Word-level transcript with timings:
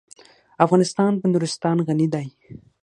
افغانستان 0.65 1.11
په 1.21 1.25
نورستان 1.31 1.77
غني 1.87 2.07
دی. 2.13 2.27